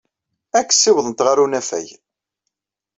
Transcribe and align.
Ad 0.57 0.65
k-ssiwḍent 0.67 1.23
ɣer 1.25 1.37
unafag. 1.43 1.87